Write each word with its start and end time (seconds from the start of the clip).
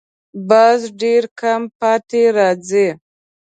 باز 0.49 0.79
ډېر 1.01 1.23
کم 1.39 1.61
پاتې 1.79 2.21
راځي 2.37 2.87